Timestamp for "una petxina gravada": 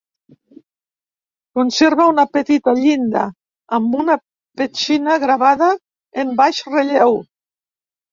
4.05-5.69